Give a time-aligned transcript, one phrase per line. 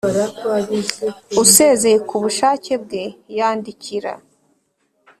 [1.43, 3.03] Usezeye ku bushake bwe
[3.37, 4.13] yandikira